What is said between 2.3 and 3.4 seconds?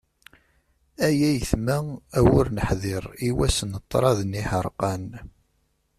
ur neḥdir, i